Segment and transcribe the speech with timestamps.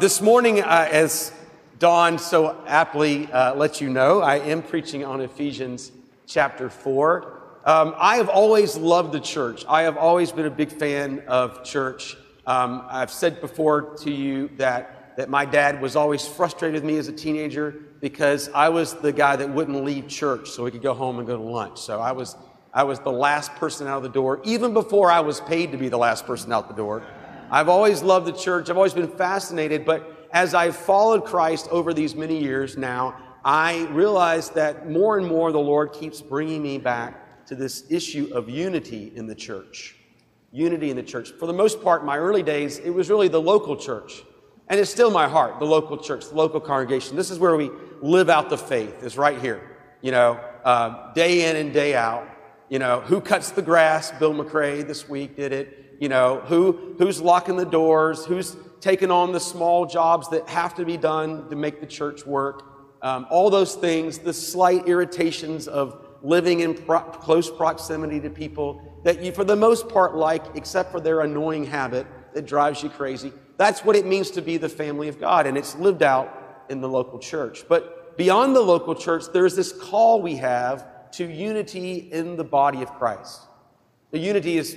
[0.00, 1.30] This morning, uh, as
[1.78, 5.92] Don so aptly uh, let you know, I am preaching on Ephesians
[6.26, 7.60] chapter 4.
[7.66, 9.62] Um, I have always loved the church.
[9.68, 12.16] I have always been a big fan of church.
[12.46, 16.96] Um, I've said before to you that, that my dad was always frustrated with me
[16.96, 20.80] as a teenager because I was the guy that wouldn't leave church so we could
[20.80, 21.78] go home and go to lunch.
[21.78, 22.38] So I was,
[22.72, 25.76] I was the last person out of the door, even before I was paid to
[25.76, 27.02] be the last person out the door.
[27.50, 28.70] I've always loved the church.
[28.70, 33.86] I've always been fascinated, but as I've followed Christ over these many years now, I
[33.90, 38.48] realize that more and more the Lord keeps bringing me back to this issue of
[38.48, 39.96] unity in the church.
[40.52, 41.30] Unity in the church.
[41.32, 44.22] For the most part, my early days, it was really the local church.
[44.68, 47.16] And it's still my heart, the local church, the local congregation.
[47.16, 47.70] This is where we
[48.00, 49.76] live out the faith, is right here.
[50.00, 52.28] You know, uh, day in and day out.
[52.68, 54.12] You know, who cuts the grass?
[54.12, 59.10] Bill McRae this week did it you know, who, who's locking the doors, who's taking
[59.10, 62.64] on the small jobs that have to be done to make the church work.
[63.02, 69.00] Um, all those things, the slight irritations of living in pro- close proximity to people
[69.04, 72.88] that you, for the most part, like, except for their annoying habit that drives you
[72.88, 73.32] crazy.
[73.56, 76.80] That's what it means to be the family of God, and it's lived out in
[76.80, 77.64] the local church.
[77.68, 82.80] But beyond the local church, there's this call we have to unity in the body
[82.80, 83.40] of Christ.
[84.12, 84.76] The unity is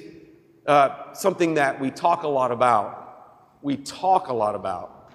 [0.65, 3.59] uh, something that we talk a lot about.
[3.61, 5.11] We talk a lot about,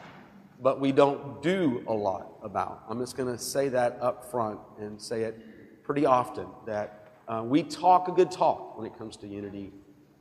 [0.60, 2.84] but we don't do a lot about.
[2.88, 7.42] I'm just going to say that up front and say it pretty often that uh,
[7.44, 9.72] we talk a good talk when it comes to unity,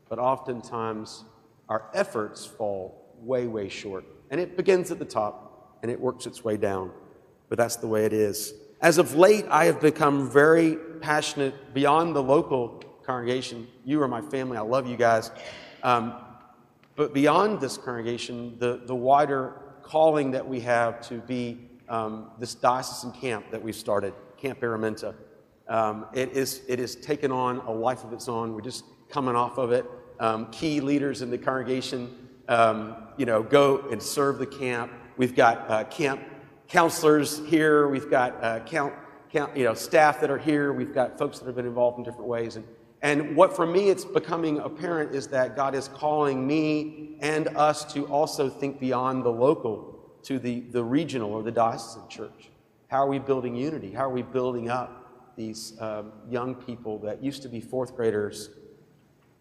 [0.10, 1.24] but oftentimes
[1.70, 4.06] our efforts fall way, way short.
[4.30, 6.92] And it begins at the top and it works its way down.
[7.50, 8.54] But that's the way it is.
[8.82, 13.66] As of late, I have become very passionate beyond the local congregation.
[13.86, 14.58] You are my family.
[14.58, 15.32] I love you guys.
[15.82, 16.14] Um,
[16.98, 22.54] but beyond this congregation, the, the wider calling that we have to be um, this
[22.54, 25.16] diocesan camp that we've started, Camp Araminta,
[25.70, 28.54] um, it, is, it has taken on a life of its own.
[28.54, 29.86] We're just coming off of it.
[30.20, 34.92] Um, key leaders in the congregation, um, you know, go and serve the camp.
[35.16, 36.22] We've got uh, camp
[36.68, 37.88] counselors here.
[37.88, 38.94] We've got uh, count,
[39.32, 40.74] count, you know, staff that are here.
[40.74, 42.58] We've got folks that have been involved in different ways.
[42.58, 42.66] And
[43.02, 47.92] and what for me it's becoming apparent is that God is calling me and us
[47.94, 52.50] to also think beyond the local to the, the regional or the diocesan church.
[52.88, 53.92] How are we building unity?
[53.92, 58.50] How are we building up these um, young people that used to be fourth graders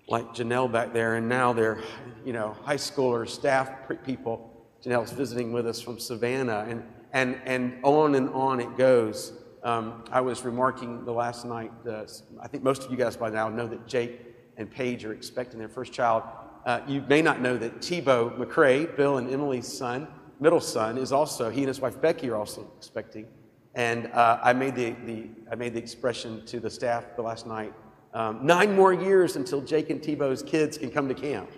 [0.09, 1.81] like Janelle back there, and now they're,
[2.25, 3.71] you know, high schoolers, staff
[4.05, 4.53] people.
[4.84, 9.33] Janelle's visiting with us from Savannah, and, and, and on and on it goes.
[9.66, 12.04] Um, I was remarking the last night, uh,
[12.41, 14.21] I think most of you guys by now know that Jake
[14.56, 16.22] and Paige are expecting their first child.
[16.65, 20.06] Uh, you may not know that Tebow McRae, Bill and Emily's son,
[20.38, 23.27] middle son, is also, he and his wife Becky are also expecting.
[23.75, 27.48] And uh, I, made the, the, I made the expression to the staff the last
[27.48, 27.75] night
[28.15, 31.50] um, nine more years until Jake and Tebow's kids can come to camp,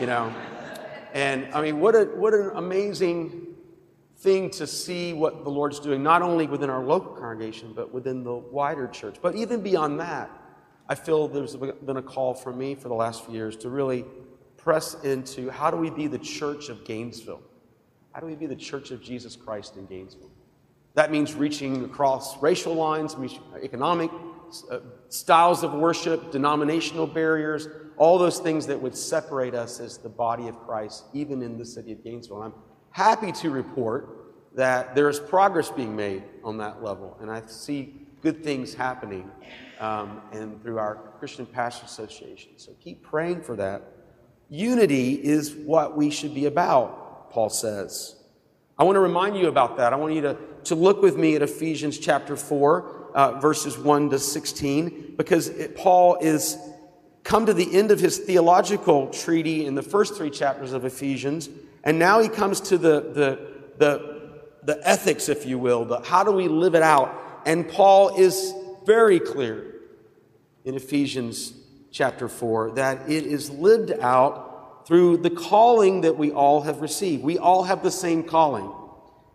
[0.00, 0.34] you know.
[1.14, 3.51] And I mean, what, a, what an amazing
[4.22, 8.22] thing to see what the Lord's doing, not only within our local congregation, but within
[8.22, 9.16] the wider church.
[9.20, 10.30] But even beyond that,
[10.88, 14.04] I feel there's been a call for me for the last few years to really
[14.56, 17.42] press into how do we be the church of Gainesville?
[18.12, 20.30] How do we be the church of Jesus Christ in Gainesville?
[20.94, 23.16] That means reaching across racial lines,
[23.62, 24.10] economic
[24.70, 30.08] uh, styles of worship, denominational barriers, all those things that would separate us as the
[30.08, 32.42] body of Christ, even in the city of Gainesville.
[32.42, 32.52] I'm
[32.92, 38.06] happy to report that there is progress being made on that level, and I see
[38.20, 39.30] good things happening
[39.80, 42.52] um, and through our Christian Pastor Association.
[42.56, 43.82] So keep praying for that.
[44.48, 48.16] Unity is what we should be about, Paul says.
[48.78, 49.92] I want to remind you about that.
[49.92, 54.10] I want you to, to look with me at Ephesians chapter 4, uh, verses 1
[54.10, 56.56] to 16, because it, Paul is
[57.24, 61.48] come to the end of his theological treaty in the first three chapters of Ephesians
[61.84, 63.48] and now he comes to the, the,
[63.78, 67.42] the, the ethics, if you will, the how do we live it out?
[67.44, 68.54] And Paul is
[68.86, 69.74] very clear
[70.64, 71.54] in Ephesians
[71.90, 77.22] chapter 4 that it is lived out through the calling that we all have received.
[77.22, 78.72] We all have the same calling.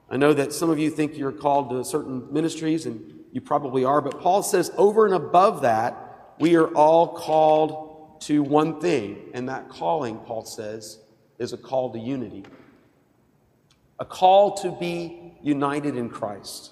[0.10, 3.84] I know that some of you think you're called to certain ministries, and you probably
[3.84, 9.32] are, but Paul says over and above that, we are all called to one thing.
[9.34, 11.00] And that calling, Paul says,
[11.40, 12.44] is a call to unity,
[14.00, 16.72] a call to be united in Christ,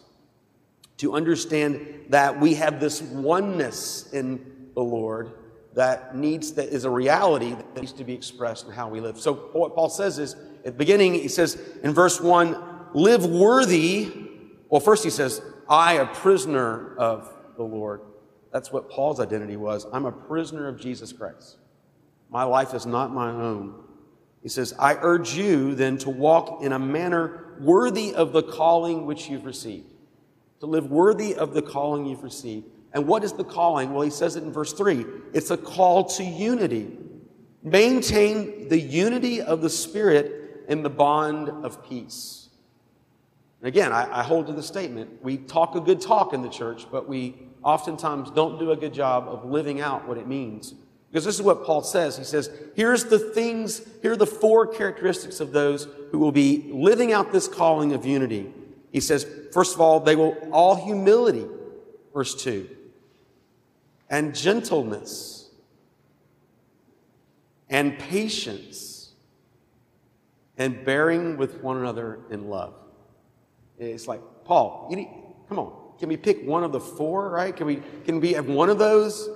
[0.97, 5.31] to understand that we have this oneness in the Lord
[5.73, 9.19] that needs that is a reality that needs to be expressed in how we live.
[9.19, 14.11] So what Paul says is at the beginning, he says in verse 1, live worthy.
[14.69, 18.01] Well, first he says, I, a prisoner of the Lord.
[18.51, 19.85] That's what Paul's identity was.
[19.91, 21.57] I'm a prisoner of Jesus Christ.
[22.29, 23.83] My life is not my own.
[24.45, 29.07] He says, I urge you then to walk in a manner worthy of the calling
[29.07, 29.91] which you've received.
[30.59, 32.67] To live worthy of the calling you've received.
[32.93, 33.91] And what is the calling?
[33.91, 35.03] Well, he says it in verse 3
[35.33, 36.95] it's a call to unity.
[37.63, 42.49] Maintain the unity of the Spirit in the bond of peace.
[43.61, 46.49] And again, I, I hold to the statement we talk a good talk in the
[46.49, 47.33] church, but we
[47.63, 50.75] oftentimes don't do a good job of living out what it means.
[51.15, 52.17] Because this is what Paul says.
[52.17, 56.69] He says, here's the things, here are the four characteristics of those who will be
[56.73, 58.51] living out this calling of unity.
[58.91, 61.45] He says, first of all, they will all humility,
[62.13, 62.67] verse 2
[64.09, 65.49] and gentleness
[67.69, 69.13] and patience
[70.57, 72.73] and bearing with one another in love.
[73.79, 75.09] It's like, Paul, you need,
[75.47, 75.97] come on.
[75.97, 77.55] Can we pick one of the four, right?
[77.55, 79.29] Can we, can we have one of those?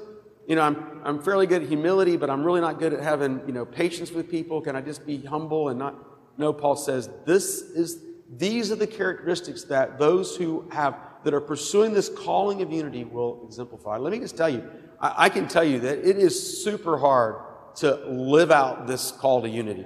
[0.50, 3.40] You know, I'm, I'm fairly good at humility, but I'm really not good at having,
[3.46, 4.62] you know, patience with people.
[4.62, 5.96] Can I just be humble and not?
[6.40, 8.00] No, Paul says, this is,
[8.36, 13.04] these are the characteristics that those who have that are pursuing this calling of unity
[13.04, 13.98] will exemplify.
[13.98, 14.68] Let me just tell you,
[15.00, 17.36] I, I can tell you that it is super hard
[17.75, 19.86] to live out this call to unity.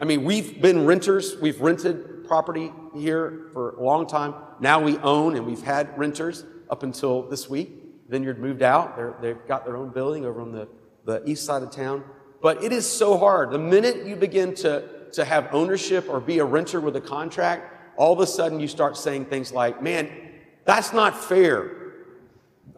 [0.00, 4.34] I mean, we've been renters, we've rented property here for a long time.
[4.60, 7.79] Now we own and we've had renters up until this week.
[8.10, 9.22] Vineyard moved out.
[9.22, 10.68] they have got their own building over on the,
[11.04, 12.04] the east side of town.
[12.42, 13.52] But it is so hard.
[13.52, 17.96] The minute you begin to, to have ownership or be a renter with a contract,
[17.96, 20.10] all of a sudden you start saying things like, man,
[20.64, 21.70] that's not fair.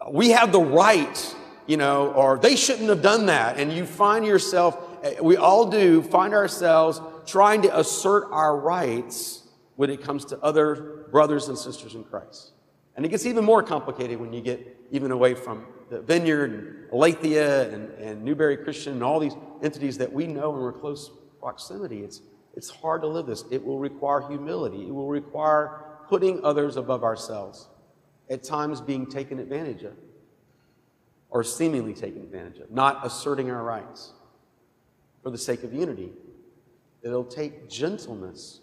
[0.09, 3.57] We have the right, you know, or they shouldn't have done that.
[3.57, 9.47] And you find yourself, eh, we all do, find ourselves trying to assert our rights
[9.77, 12.52] when it comes to other brothers and sisters in Christ.
[12.95, 16.91] And it gets even more complicated when you get even away from the Vineyard and
[16.91, 21.11] Aletheia and, and Newberry Christian and all these entities that we know and we're close
[21.39, 22.03] proximity.
[22.03, 22.21] It's,
[22.55, 23.45] it's hard to live this.
[23.51, 24.87] It will require humility.
[24.87, 27.67] It will require putting others above ourselves
[28.29, 29.93] at times being taken advantage of
[31.33, 34.13] or seemingly taken advantage of, not asserting our rights
[35.23, 36.11] for the sake of unity.
[37.01, 38.59] It'll take gentleness.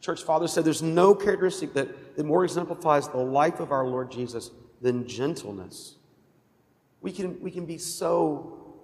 [0.00, 4.10] Church father said there's no characteristic that, that more exemplifies the life of our Lord
[4.10, 4.50] Jesus
[4.80, 5.96] than gentleness.
[7.02, 8.76] We can, we can be so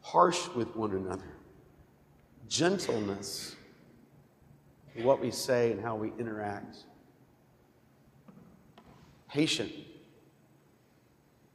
[0.00, 1.36] harsh with one another.
[2.48, 3.56] Gentleness,
[5.02, 6.84] what we say and how we interact
[9.34, 9.72] patient.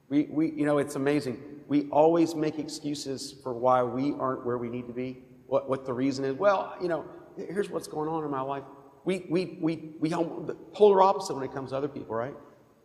[0.10, 1.42] We, we, you know, it's amazing.
[1.70, 5.86] We always make excuses for why we aren't where we need to be, what, what
[5.86, 6.34] the reason is.
[6.34, 7.06] Well, you know,
[7.48, 8.64] here's what's going on in my life.
[9.06, 12.36] We, we, we, we the polar opposite when it comes to other people, right?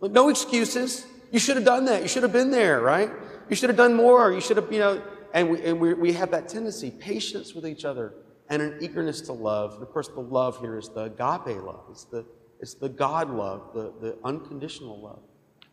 [0.01, 1.07] Like, no excuses.
[1.31, 2.03] You should have done that.
[2.03, 3.11] You should have been there, right?
[3.49, 4.33] You should have done more.
[4.33, 5.03] You should have, you know,
[5.33, 8.15] and we, and we, we have that tendency, patience with each other
[8.49, 9.75] and an eagerness to love.
[9.75, 11.85] And of course, the love here is the agape love.
[11.91, 12.25] It's the,
[12.61, 15.21] it's the God love, the, the unconditional love.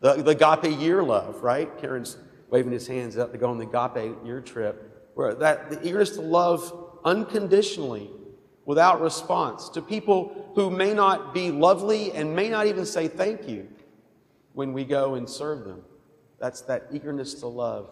[0.00, 1.70] The, the agape year love, right?
[1.78, 2.16] Karen's
[2.50, 5.10] waving his hands up to go on the agape year trip.
[5.14, 6.72] Where that the eagerness to love
[7.04, 8.10] unconditionally
[8.64, 13.48] without response to people who may not be lovely and may not even say thank
[13.48, 13.68] you
[14.52, 15.82] when we go and serve them.
[16.38, 17.90] That's that eagerness to love.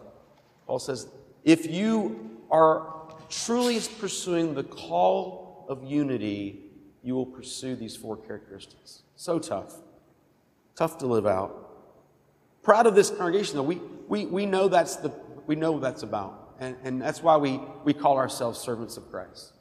[0.67, 1.07] Paul says,
[1.43, 2.93] if you are
[3.29, 6.63] truly pursuing the call of unity,
[7.03, 9.03] you will pursue these four characteristics.
[9.15, 9.75] So tough.
[10.75, 11.69] Tough to live out.
[12.63, 13.63] Proud of this congregation, though.
[13.63, 15.11] We, we, we know that's the
[15.47, 16.55] we know that's about.
[16.59, 19.53] And, and that's why we, we call ourselves servants of Christ.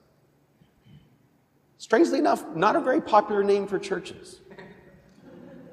[1.81, 4.43] Strangely enough, not a very popular name for churches.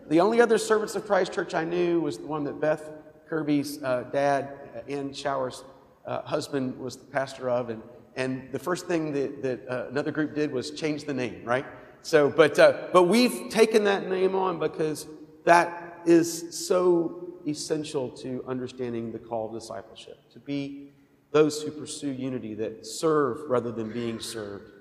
[0.08, 2.90] The only other Servants of Christ church I knew was the one that Beth
[3.28, 5.66] Kirby's uh, dad, uh, Ann Shower's
[6.06, 7.70] uh, husband, was the pastor of.
[7.70, 7.84] And
[8.16, 11.66] and the first thing that, that uh, another group did was change the name, right?
[12.04, 15.08] So, but, uh, but we've taken that name on because
[15.44, 20.94] that is so essential to understanding the call of discipleship, to be
[21.32, 24.72] those who pursue unity, that serve rather than being served,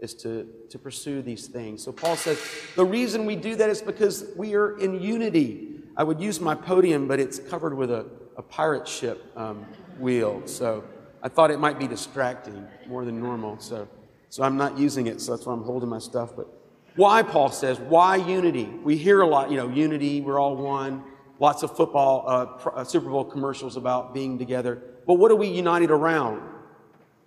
[0.00, 1.82] is to, to pursue these things.
[1.82, 2.42] So Paul says
[2.76, 5.68] the reason we do that is because we are in unity.
[5.96, 9.66] I would use my podium, but it's covered with a, a pirate ship um,
[9.98, 10.42] wheel.
[10.46, 10.84] So
[11.22, 13.86] I thought it might be distracting more than normal, so,
[14.30, 16.34] so I'm not using it, so that's why I'm holding my stuff.
[16.34, 16.48] But
[16.96, 18.64] why, Paul says, why unity?
[18.64, 21.04] We hear a lot, you know, unity, we're all one.
[21.38, 24.82] Lots of football, uh, uh, Super Bowl commercials about being together.
[25.06, 26.42] But what are we united around?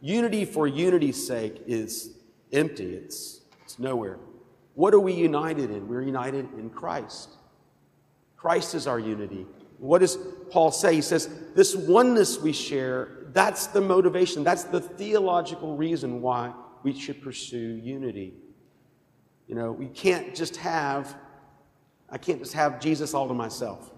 [0.01, 2.12] Unity for unity's sake is,
[2.53, 4.19] empty, it's, it's nowhere.
[4.75, 5.88] What are we united in?
[5.88, 7.29] We're united in Christ.
[8.38, 9.45] Christ is our unity.
[9.77, 10.17] What does
[10.50, 10.95] Paul say?
[10.95, 16.98] He says, This oneness we share, that's the motivation, that's the theological reason why we
[16.98, 18.33] should pursue unity.
[19.48, 21.15] You know, we can't just have,
[22.10, 23.91] I can't just have Jesus all to myself.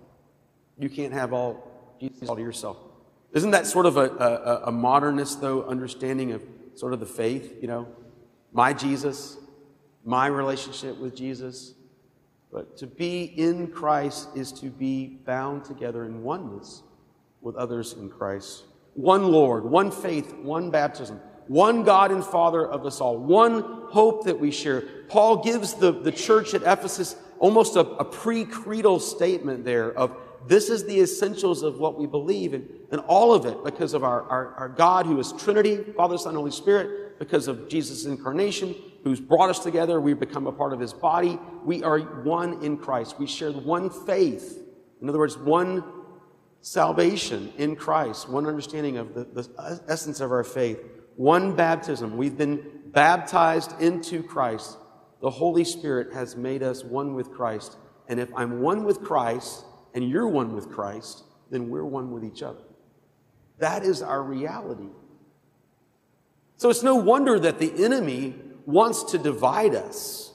[0.78, 2.78] You can't have all Jesus all to yourself.
[3.32, 6.44] Isn't that sort of a, a, a modernist, though, understanding of
[6.76, 7.58] sort of the faith?
[7.62, 7.88] You know,
[8.56, 9.38] my Jesus,
[10.06, 11.74] my relationship with Jesus.
[12.54, 16.82] But to be in Christ is to be bound together in oneness
[17.42, 18.64] with others in Christ.
[18.94, 24.24] One Lord, one faith, one baptism, one God and Father of us all, one hope
[24.24, 24.84] that we share.
[25.10, 30.16] Paul gives the, the church at Ephesus almost a, a pre creedal statement there of
[30.48, 34.04] this is the essentials of what we believe, and, and all of it because of
[34.04, 38.76] our, our, our God who is Trinity, Father, Son, Holy Spirit, because of Jesus' incarnation,
[39.04, 40.02] who's brought us together.
[40.02, 41.40] We've become a part of his body.
[41.64, 43.18] We are one in Christ.
[43.20, 44.62] We share one faith.
[45.02, 45.84] In other words, one
[46.62, 50.80] salvation in Christ, one understanding of the, the essence of our faith,
[51.16, 52.18] one baptism.
[52.18, 54.78] We've been baptized into Christ.
[55.22, 57.78] The Holy Spirit has made us one with Christ.
[58.08, 59.64] And if I'm one with Christ
[59.96, 62.62] and you're one with Christ, then we're one with each other.
[63.58, 64.90] That is our reality.
[66.58, 68.36] So it's no wonder that the enemy
[68.66, 70.34] wants to divide us,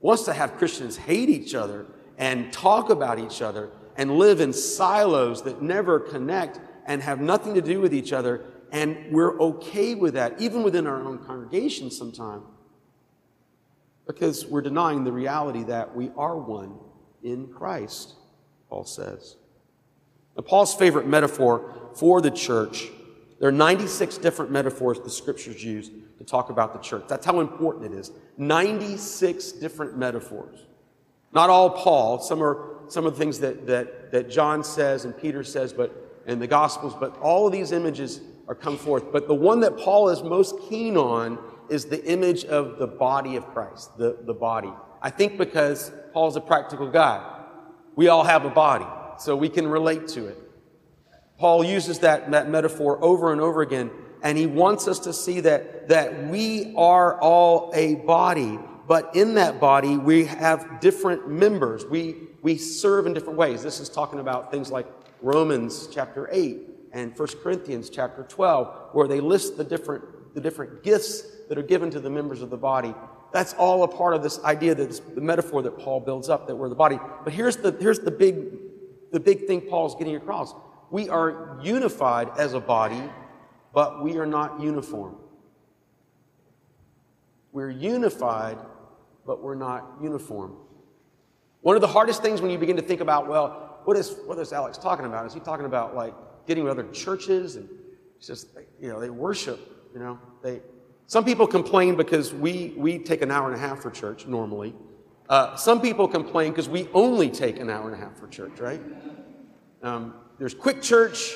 [0.00, 1.86] wants to have Christians hate each other
[2.18, 7.54] and talk about each other and live in silos that never connect and have nothing
[7.54, 8.44] to do with each other.
[8.72, 12.44] And we're okay with that, even within our own congregation sometimes,
[14.06, 16.78] because we're denying the reality that we are one
[17.22, 18.14] in Christ,
[18.68, 19.36] Paul says.
[20.36, 22.88] Now, Paul's favorite metaphor for the church,
[23.38, 27.04] there are 96 different metaphors the scriptures use to talk about the church.
[27.08, 28.10] That's how important it is.
[28.38, 30.60] 96 different metaphors.
[31.32, 35.16] Not all Paul, some are some of the things that, that, that John says and
[35.16, 39.12] Peter says, but in the Gospels, but all of these images are come forth.
[39.12, 43.36] But the one that Paul is most keen on is the image of the body
[43.36, 44.72] of Christ, the, the body.
[45.02, 47.35] I think because Paul's a practical guy.
[47.96, 48.86] We all have a body,
[49.18, 50.38] so we can relate to it.
[51.38, 53.90] Paul uses that, that metaphor over and over again
[54.22, 59.34] and he wants us to see that, that we are all a body, but in
[59.34, 61.84] that body, we have different members.
[61.84, 63.62] We, we serve in different ways.
[63.62, 64.86] This is talking about things like
[65.22, 66.58] Romans chapter 8
[66.92, 71.62] and 1 Corinthians chapter 12, where they list the different, the different gifts that are
[71.62, 72.94] given to the members of the body.
[73.36, 76.56] That's all a part of this idea that the metaphor that Paul builds up that
[76.56, 76.98] we're the body.
[77.22, 78.46] But here's the, here's the big,
[79.12, 80.54] the big thing Paul's getting across.
[80.90, 83.02] We are unified as a body
[83.76, 85.16] but we are not uniform.
[87.52, 88.56] We're unified,
[89.26, 90.56] but we're not uniform.
[91.60, 94.38] One of the hardest things when you begin to think about, well, what is, what
[94.38, 95.26] is Alex talking about?
[95.26, 96.14] Is he talking about like
[96.46, 97.68] getting with other churches and
[98.16, 98.48] it's just,
[98.80, 99.60] you know, they worship,
[99.92, 100.62] you know, they,
[101.06, 104.74] some people complain because we, we take an hour and a half for church normally.
[105.28, 108.58] Uh, some people complain because we only take an hour and a half for church,
[108.60, 108.80] right?
[109.82, 111.34] Um, there's quick church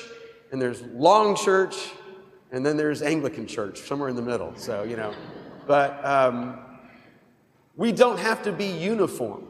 [0.51, 1.91] and there's long church
[2.51, 4.53] and then there's Anglican Church somewhere in the middle.
[4.55, 5.13] So, you know,
[5.67, 6.59] but um,
[7.75, 9.47] we don't have to be uniform.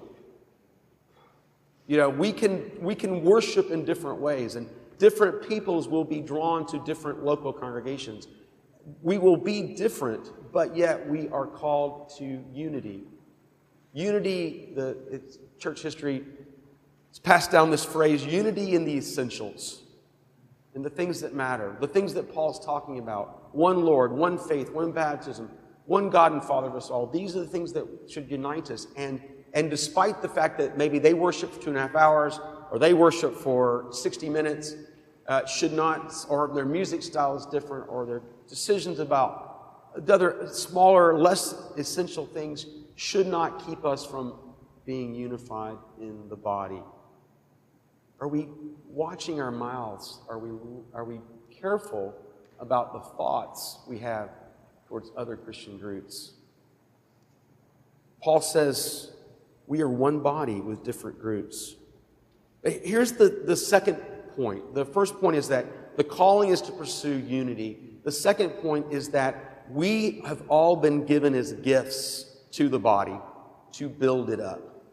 [1.87, 6.21] You know, we can, we can worship in different ways, and different peoples will be
[6.21, 8.27] drawn to different local congregations.
[9.01, 13.03] We will be different, but yet we are called to unity.
[13.93, 15.21] Unity, the
[15.59, 16.23] church history,
[17.09, 19.81] it's passed down this phrase unity in the essentials
[20.73, 24.71] in the things that matter, the things that Paul's talking about one Lord, one faith,
[24.71, 25.51] one baptism,
[25.85, 27.07] one God and Father of us all.
[27.07, 28.88] These are the things that should unite us.
[28.95, 29.21] And,
[29.53, 32.39] and despite the fact that maybe they worship for two and a half hours
[32.71, 34.75] or they worship for 60 minutes,
[35.27, 38.21] uh, should not, or their music style is different, or their
[38.51, 42.65] decisions about other smaller, less essential things
[42.96, 44.34] should not keep us from
[44.86, 46.84] being unified in the body.
[48.20, 48.50] Are we
[48.89, 50.20] watching our mouths?
[50.29, 50.51] Are we,
[50.93, 52.13] are we careful
[52.60, 54.29] about the thoughts we have
[54.88, 56.34] towards other Christian groups?
[58.22, 59.12] Paul says
[59.65, 61.75] we are one body with different groups.
[62.63, 63.96] Here's the, the second
[64.36, 64.75] point.
[64.75, 65.65] The first point is that
[65.98, 67.90] the calling is to pursue unity.
[68.03, 73.17] The second point is that we have all been given as gifts to the body
[73.74, 74.84] to build it up.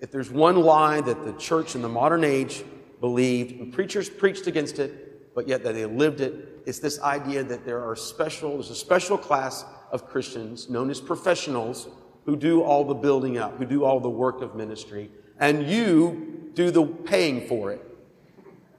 [0.00, 2.64] If there's one lie that the church in the modern age
[3.00, 7.42] believed, and preachers preached against it, but yet that they lived it, it's this idea
[7.44, 11.88] that there are special, there's a special class of Christians known as professionals
[12.24, 16.50] who do all the building up, who do all the work of ministry, and you
[16.54, 17.82] do the paying for it.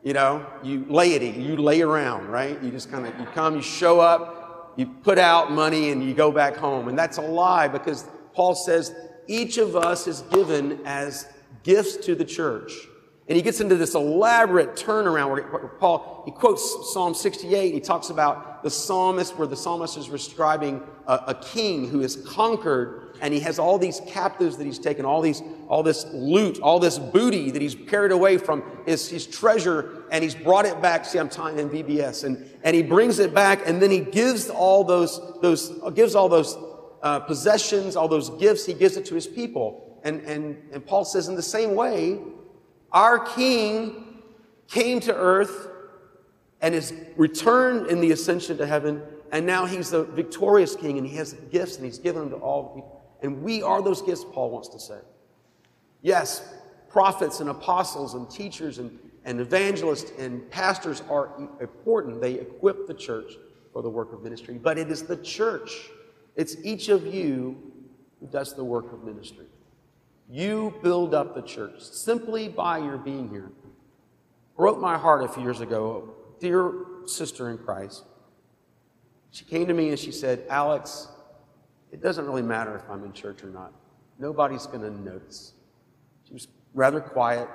[0.05, 2.61] You know, you laity, you lay around, right?
[2.61, 6.13] You just kind of, you come, you show up, you put out money, and you
[6.13, 6.89] go back home.
[6.89, 8.93] And that's a lie because Paul says
[9.27, 11.27] each of us is given as
[11.63, 12.71] gifts to the church.
[13.27, 17.73] And he gets into this elaborate turnaround where Paul, he quotes Psalm 68.
[17.73, 22.17] He talks about the psalmist, where the psalmist is describing a, a, king who is
[22.27, 26.59] conquered and he has all these captives that he's taken, all these, all this loot,
[26.59, 30.79] all this booty that he's carried away from his, his treasure and he's brought it
[30.79, 31.03] back.
[31.03, 34.51] See, I'm tying in VBS and, and he brings it back and then he gives
[34.51, 36.55] all those, those, gives all those
[37.01, 39.99] uh, possessions, all those gifts, he gives it to his people.
[40.03, 42.19] And, and, and Paul says in the same way,
[42.95, 44.21] our King
[44.67, 45.67] came to earth
[46.61, 51.05] and is returned in the ascension to heaven, and now he's the victorious King, and
[51.05, 53.03] he has gifts, and he's given them to all people.
[53.21, 54.99] And we are those gifts, Paul wants to say.
[56.01, 56.53] Yes,
[56.89, 62.21] prophets and apostles and teachers and, and evangelists and pastors are important.
[62.21, 63.33] They equip the church
[63.73, 65.89] for the work of ministry, but it is the church,
[66.37, 67.73] it's each of you
[68.21, 69.47] who does the work of ministry.
[70.29, 73.51] You build up the church simply by your being here.
[74.57, 76.73] Broke my heart a few years ago, dear
[77.05, 78.03] sister in Christ.
[79.31, 81.07] She came to me and she said, Alex,
[81.91, 83.73] it doesn't really matter if I'm in church or not.
[84.17, 85.53] Nobody's going to notice.
[86.27, 87.47] She was rather quiet,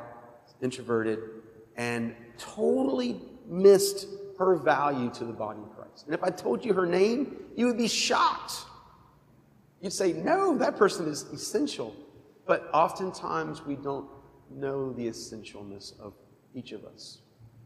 [0.60, 1.18] introverted,
[1.76, 4.06] and totally missed
[4.38, 6.06] her value to the body of Christ.
[6.06, 8.52] And if I told you her name, you would be shocked.
[9.80, 11.94] You'd say, No, that person is essential.
[12.50, 14.08] But oftentimes we don't
[14.50, 16.14] know the essentialness of
[16.52, 17.20] each of us.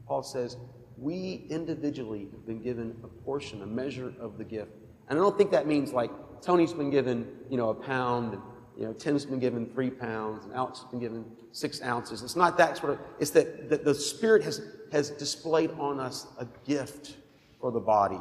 [0.06, 0.58] Paul says,
[0.98, 4.72] we individually have been given a portion, a measure of the gift.
[5.08, 6.10] And I don't think that means like
[6.42, 8.42] Tony's been given, you know, a pound, and,
[8.76, 12.22] you know, Tim's been given three pounds, and Alex has been given six ounces.
[12.22, 14.60] It's not that sort of, it's that, that the Spirit has,
[14.92, 17.16] has displayed on us a gift
[17.58, 18.20] for the body,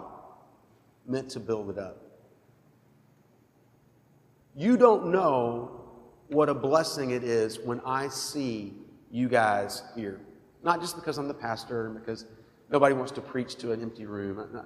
[1.05, 2.01] meant to build it up.
[4.55, 5.82] You don't know
[6.33, 8.73] what a blessing it is when I see
[9.11, 10.19] you guys here.
[10.63, 12.25] Not just because I'm the pastor and because
[12.71, 14.65] nobody wants to preach to an empty room.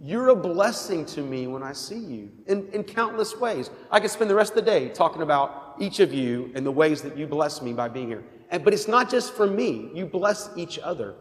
[0.00, 3.70] You're a blessing to me when I see you in, in countless ways.
[3.90, 6.70] I could spend the rest of the day talking about each of you and the
[6.70, 8.24] ways that you bless me by being here.
[8.50, 9.90] And, but it's not just for me.
[9.94, 11.14] You bless each other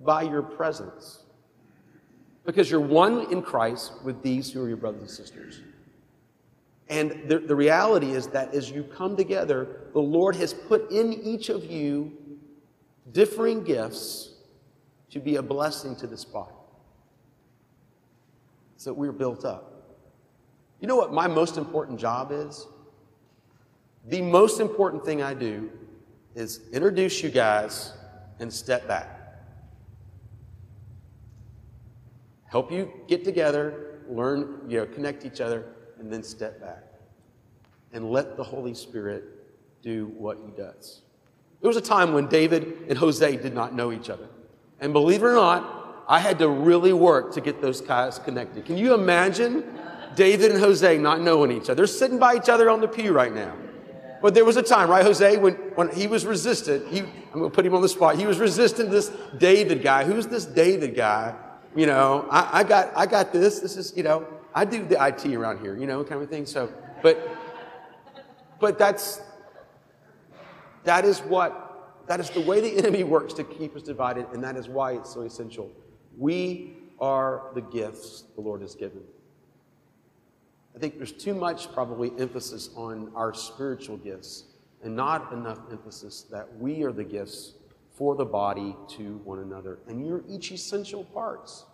[0.00, 1.24] by your presence.
[2.44, 5.60] Because you're one in Christ with these who are your brothers and sisters.
[6.90, 11.12] And the, the reality is that as you come together, the Lord has put in
[11.12, 12.12] each of you
[13.12, 14.34] differing gifts
[15.10, 16.52] to be a blessing to this body.
[18.76, 19.70] So we're built up.
[20.80, 22.66] You know what my most important job is?
[24.08, 25.70] The most important thing I do
[26.34, 27.92] is introduce you guys
[28.40, 29.20] and step back.
[32.46, 35.66] Help you get together, learn, you know, connect each other,
[36.00, 36.84] and then step back
[37.92, 39.24] and let the Holy Spirit
[39.82, 41.02] do what he does.
[41.60, 44.28] There was a time when David and Jose did not know each other.
[44.80, 48.64] And believe it or not, I had to really work to get those guys connected.
[48.64, 49.64] Can you imagine
[50.16, 51.74] David and Jose not knowing each other?
[51.74, 53.54] They're sitting by each other on the pew right now.
[54.22, 56.88] But there was a time, right, Jose, when, when he was resistant.
[56.88, 58.16] He, I'm going to put him on the spot.
[58.16, 60.04] He was resistant to this David guy.
[60.04, 61.34] Who's this David guy?
[61.74, 63.60] You know, I, I got, I got this.
[63.60, 66.46] This is, you know, I do the IT around here, you know, kind of thing.
[66.46, 67.28] So, but,
[68.58, 69.20] but that's,
[70.84, 74.42] that is what, that is the way the enemy works to keep us divided, and
[74.42, 75.70] that is why it's so essential.
[76.16, 79.02] We are the gifts the Lord has given.
[80.74, 84.44] I think there's too much probably emphasis on our spiritual gifts
[84.82, 87.54] and not enough emphasis that we are the gifts
[87.92, 89.78] for the body to one another.
[89.88, 91.64] And you're each essential parts.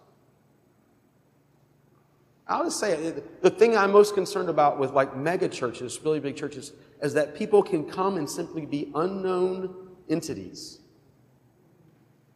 [2.49, 6.37] I'll just say the thing I'm most concerned about with like mega churches, really big
[6.37, 9.75] churches, is that people can come and simply be unknown
[10.09, 10.79] entities,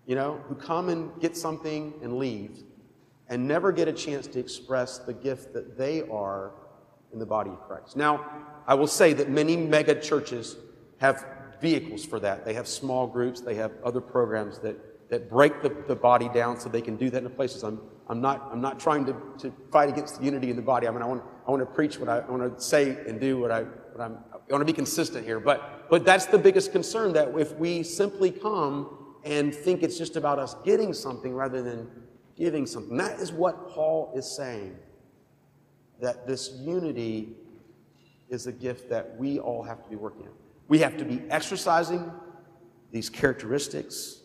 [0.06, 2.64] you know, who come and get something and leave
[3.28, 6.50] and never get a chance to express the gift that they are
[7.12, 7.96] in the body of Christ.
[7.96, 8.26] Now,
[8.66, 10.56] I will say that many mega churches
[10.98, 11.24] have
[11.60, 12.44] vehicles for that.
[12.44, 16.58] They have small groups, they have other programs that, that break the, the body down
[16.58, 17.62] so they can do that in places.
[17.62, 20.88] I'm I'm not, I'm not trying to, to fight against the unity in the body.
[20.88, 23.20] I mean, I want, I want to preach what I, I want to say and
[23.20, 25.38] do what, I, what I'm, I want to be consistent here.
[25.38, 30.16] But, but that's the biggest concern that if we simply come and think it's just
[30.16, 31.88] about us getting something rather than
[32.36, 34.76] giving something, that is what Paul is saying.
[36.00, 37.36] that this unity
[38.28, 40.34] is a gift that we all have to be working on.
[40.68, 42.10] We have to be exercising
[42.92, 44.20] these characteristics,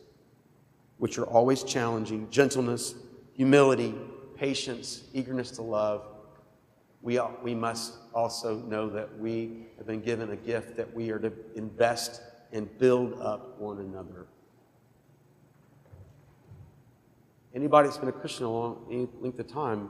[0.97, 2.95] which are always challenging gentleness,
[3.35, 3.93] humility,
[4.35, 6.05] patience, eagerness to love.
[7.01, 11.19] We, we must also know that we have been given a gift that we are
[11.19, 12.21] to invest
[12.51, 14.25] and build up one another.
[17.53, 19.89] Anybody that's been a Christian a long any length of time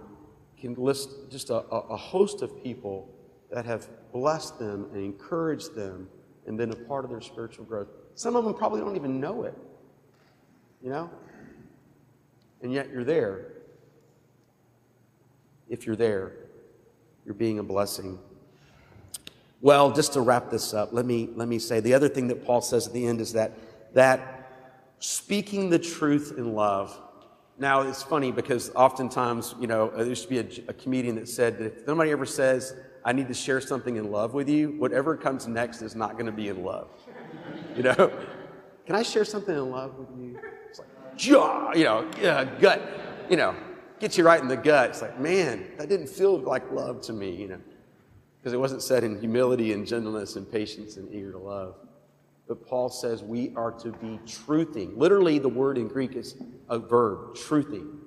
[0.60, 3.10] can list just a, a host of people
[3.52, 6.08] that have blessed them and encouraged them
[6.46, 7.88] and been a part of their spiritual growth.
[8.16, 9.56] Some of them probably don't even know it,
[10.82, 11.10] you know?
[12.62, 13.54] And yet you're there.
[15.70, 16.34] If you're there,
[17.26, 18.20] you're being a blessing.
[19.62, 22.46] Well, just to wrap this up, let me, let me say the other thing that
[22.46, 23.58] Paul says at the end is that,
[23.94, 24.52] that
[25.00, 27.00] speaking the truth in love
[27.58, 31.30] now, it's funny because oftentimes, you know, there used to be a, a, comedian that
[31.30, 34.72] said that if nobody ever says, I need to share something in love with you,
[34.78, 36.90] whatever comes next is not going to be in love.
[37.78, 38.12] You know?
[38.86, 40.38] Can I share something in love with you?
[41.16, 42.82] Jaw, you know, yeah, gut,
[43.30, 43.56] you know,
[44.00, 44.90] gets you right in the gut.
[44.92, 47.62] It's like, man, that didn't feel like love to me, you know,
[48.40, 51.76] because it wasn't said in humility and gentleness and patience and eager to love.
[52.48, 54.96] But Paul says we are to be truthing.
[54.98, 56.36] Literally, the word in Greek is
[56.70, 58.00] a verb, truthing.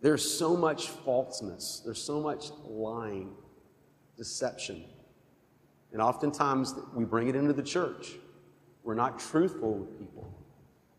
[0.00, 3.32] There's so much falseness, there's so much lying,
[4.16, 4.84] deception.
[5.92, 8.12] And oftentimes we bring it into the church.
[8.84, 10.37] We're not truthful with people.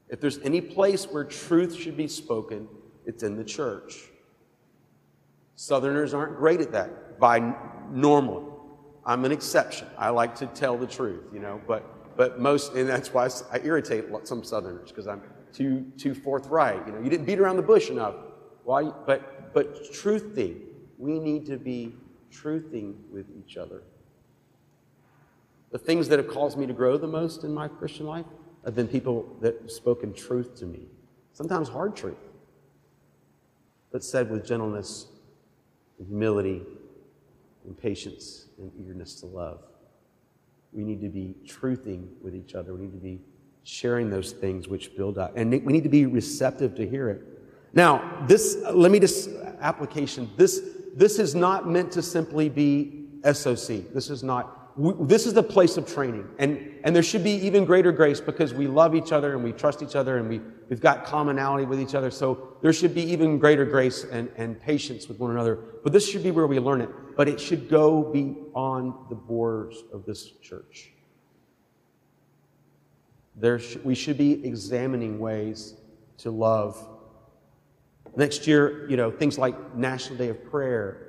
[0.10, 2.68] If there's any place where truth should be spoken,
[3.06, 4.10] it's in the church.
[5.56, 7.54] Southerners aren't great at that by
[7.92, 8.46] normal.
[9.06, 9.88] I'm an exception.
[9.98, 13.60] I like to tell the truth, you know, but but most, and that's why I
[13.64, 15.22] irritate some Southerners because I'm
[15.54, 16.86] too too forthright.
[16.86, 18.16] You know, you didn't beat around the bush enough.
[18.64, 18.92] Why?
[19.06, 20.62] But but truthing,
[20.98, 21.96] we need to be
[22.32, 23.84] truthing with each other.
[25.72, 28.26] The things that have caused me to grow the most in my Christian life
[28.66, 30.88] have been people that have spoken truth to me.
[31.34, 32.18] Sometimes hard truth,
[33.92, 35.08] but said with gentleness
[35.98, 36.64] and humility
[37.66, 39.62] and patience and eagerness to love.
[40.74, 42.74] We need to be truthing with each other.
[42.74, 43.20] We need to be
[43.64, 45.34] sharing those things which build up.
[45.36, 47.22] And we need to be receptive to hear it.
[47.74, 49.30] Now, this, let me just,
[49.62, 50.62] application, this,
[50.96, 53.94] this is not meant to simply be SOC.
[53.94, 56.26] This is not, this is the place of training.
[56.38, 59.52] And, and there should be even greater grace because we love each other and we
[59.52, 60.40] trust each other and we,
[60.70, 62.10] we've got commonality with each other.
[62.10, 65.60] So there should be even greater grace and, and patience with one another.
[65.84, 66.90] But this should be where we learn it.
[67.18, 70.94] But it should go beyond the borders of this church.
[73.36, 75.76] There sh- we should be examining ways
[76.20, 76.88] to love.
[78.16, 81.09] Next year, you know, things like National Day of Prayer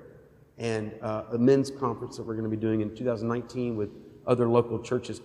[0.60, 3.88] and uh, a men's conference that we're going to be doing in 2019 with
[4.26, 5.22] other local churches.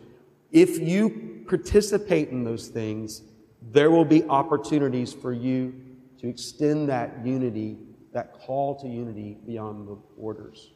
[0.51, 3.21] If you participate in those things,
[3.61, 5.75] there will be opportunities for you
[6.19, 7.77] to extend that unity,
[8.13, 10.71] that call to unity beyond the borders.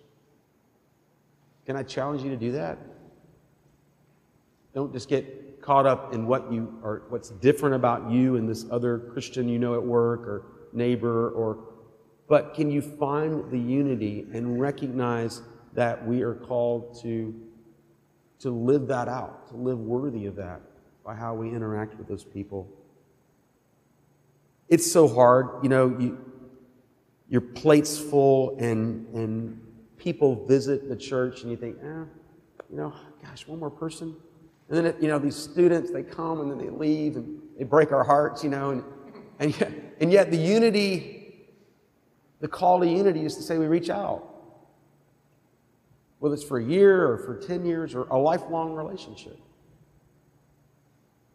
[1.65, 2.77] Can I challenge you to do that?
[4.75, 8.65] Don't just get caught up in what you are, what's different about you and this
[8.71, 10.43] other Christian you know at work or
[10.73, 11.68] neighbor or
[12.29, 15.41] but can you find the unity and recognize
[15.73, 17.33] that we are called to,
[18.39, 20.61] to live that out, to live worthy of that
[21.03, 22.69] by how we interact with those people?
[24.69, 26.23] It's so hard, you know, you,
[27.27, 29.59] your plate's full and, and
[29.97, 32.05] people visit the church and you think, eh,
[32.69, 34.15] you know, gosh, one more person.
[34.69, 37.91] And then, you know, these students, they come and then they leave and they break
[37.91, 38.83] our hearts, you know, and,
[39.39, 41.18] and, yet, and yet the unity
[42.39, 44.25] the call to unity is to say we reach out.
[46.19, 49.37] Whether it's for a year or for 10 years or a lifelong relationship.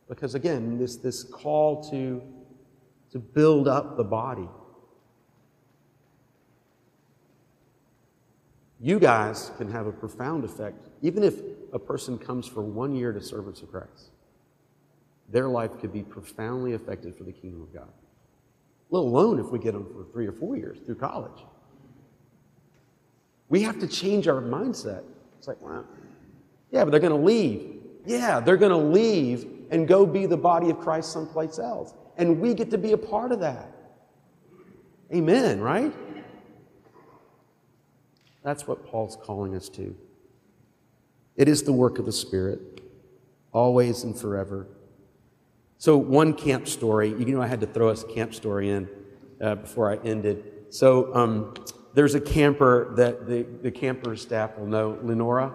[0.09, 2.23] Because again, this, this call to,
[3.11, 4.49] to build up the body.
[8.81, 11.41] You guys can have a profound effect, even if
[11.73, 14.11] a person comes for one year to Servants of Christ.
[15.31, 17.89] Their life could be profoundly affected for the kingdom of God
[18.91, 21.45] let alone if we get them for three or four years through college.
[23.49, 25.05] We have to change our mindset.
[25.39, 25.85] It's like, wow,
[26.71, 27.81] yeah, but they're going to leave.
[28.07, 31.95] Yeah, they're going to leave and go be the body of Christ someplace else.
[32.17, 33.69] And we get to be a part of that.
[35.13, 35.93] Amen, right?
[38.43, 39.97] That's what Paul's calling us to.
[41.37, 42.83] It is the work of the Spirit,
[43.53, 44.67] always and forever.
[45.85, 48.89] So, one camp story, you know, I had to throw us a camp story in
[49.39, 50.43] uh, before I ended.
[50.71, 51.53] So, um,
[51.93, 55.53] there's a camper that the, the camper staff will know, Lenora.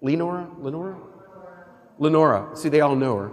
[0.00, 0.48] Lenora?
[0.60, 0.96] Lenora?
[1.98, 2.56] Lenora.
[2.56, 3.32] See, they all know her.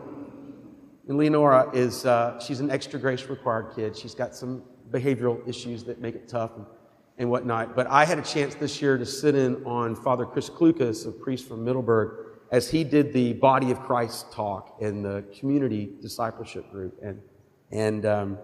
[1.10, 3.96] And Lenora is, uh, she's an extra grace required kid.
[3.96, 6.66] She's got some behavioral issues that make it tough and,
[7.20, 7.76] and whatnot.
[7.76, 11.12] But I had a chance this year to sit in on Father Chris Klukas, a
[11.12, 16.70] priest from Middleburg, as he did the Body of Christ talk in the community discipleship
[16.72, 16.98] group.
[17.02, 17.22] And,
[17.72, 18.38] and um,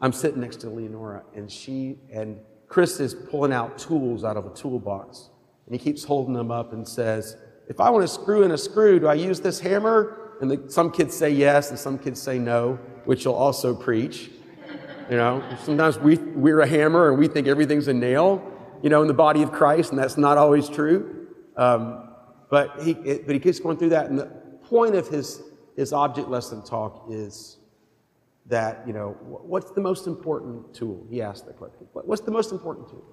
[0.00, 4.46] I'm sitting next to Leonora, and she and Chris is pulling out tools out of
[4.46, 5.30] a toolbox.
[5.66, 7.36] And he keeps holding them up and says,
[7.68, 10.36] If I want to screw in a screw, do I use this hammer?
[10.40, 14.30] And the, some kids say yes, and some kids say no, which you'll also preach.
[15.10, 18.42] You know, sometimes we, we're a hammer and we think everything's a nail,
[18.82, 21.28] you know, in the body of Christ, and that's not always true.
[21.56, 22.05] Um,
[22.48, 24.10] but, he, it, but he keeps going through that.
[24.10, 24.26] And the
[24.62, 25.42] point of his,
[25.76, 27.58] his object lesson talk is
[28.46, 31.06] that, you know, what's the most important tool?
[31.10, 31.86] He asked the question.
[31.92, 33.04] What's the most important tool?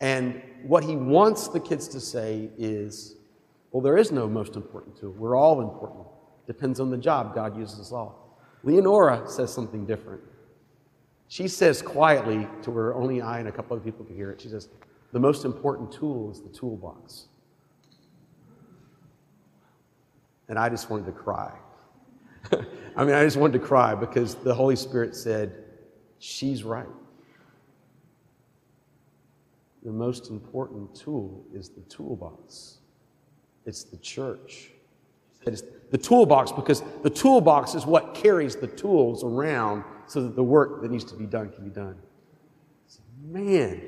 [0.00, 3.16] And what he wants the kids to say is,
[3.70, 5.12] well, there is no most important tool.
[5.12, 6.06] We're all important.
[6.46, 7.34] Depends on the job.
[7.34, 8.38] God uses us all.
[8.62, 10.20] Leonora says something different.
[11.28, 14.40] She says quietly to where only I and a couple of people can hear it,
[14.40, 14.68] she says,
[15.12, 17.28] the most important tool is the toolbox.
[20.48, 21.52] And I just wanted to cry.
[22.96, 25.64] I mean, I just wanted to cry because the Holy Spirit said,
[26.18, 26.86] She's right.
[29.82, 32.78] The most important tool is the toolbox,
[33.66, 34.70] it's the church.
[35.46, 40.42] It's the toolbox because the toolbox is what carries the tools around so that the
[40.42, 41.96] work that needs to be done can be done.
[43.22, 43.82] Man,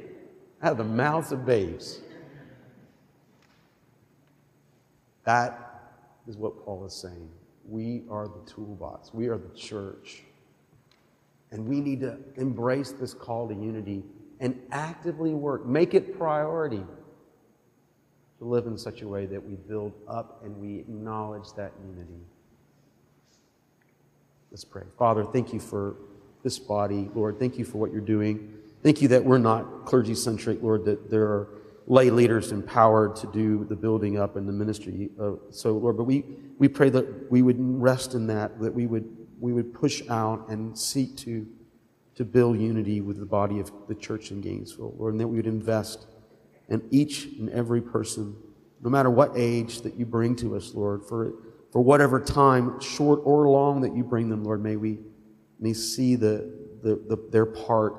[0.63, 2.01] out of the mouths of babes.
[5.25, 5.66] That
[6.27, 7.31] is what Paul is saying.
[7.69, 10.23] We are the toolbox, we are the church.
[11.53, 14.03] And we need to embrace this call to unity
[14.41, 16.83] and actively work, make it priority
[18.39, 22.21] to live in such a way that we build up and we acknowledge that unity.
[24.51, 24.83] Let's pray.
[24.99, 25.97] Father, thank you for
[26.43, 27.11] this body.
[27.15, 28.55] Lord, thank you for what you're doing.
[28.83, 31.49] Thank you that we're not clergy centric, Lord, that there are
[31.87, 35.11] lay leaders empowered to do the building up and the ministry.
[35.21, 36.25] Uh, so, Lord, but we,
[36.59, 39.05] we pray that we would rest in that, that we would,
[39.39, 41.47] we would push out and seek to,
[42.17, 45.37] to build unity with the body of the church in Gainesville, Lord, and that we
[45.37, 46.07] would invest
[46.69, 48.37] in each and every person,
[48.83, 51.35] no matter what age that you bring to us, Lord, for,
[51.71, 54.99] for whatever time, short or long, that you bring them, Lord, may we
[55.59, 57.95] may see the, the, the, their part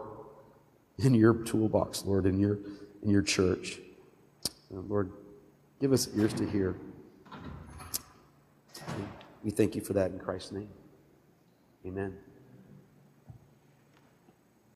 [1.00, 2.60] in your toolbox, Lord, in your,
[3.08, 3.80] in your church.
[4.72, 5.14] Uh, Lord,
[5.80, 6.76] give us ears to hear.
[9.44, 10.68] We thank you for that in Christ's name.
[11.86, 12.18] Amen.